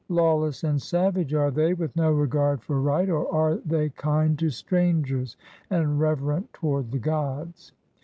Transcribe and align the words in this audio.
Lawless 0.09 0.63
and 0.63 0.81
savage 0.81 1.31
are 1.35 1.51
they, 1.51 1.75
with 1.75 1.95
no 1.95 2.09
regard 2.11 2.63
for 2.63 2.81
right, 2.81 3.07
or 3.07 3.31
are 3.31 3.57
they 3.57 3.89
kind 3.89 4.39
to 4.39 4.49
strangers 4.49 5.37
and 5.69 5.99
reverent 5.99 6.51
toward 6.53 6.89
the 6.89 6.97
gods? 6.97 7.71